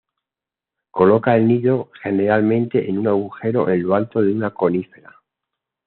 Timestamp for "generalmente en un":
2.01-3.07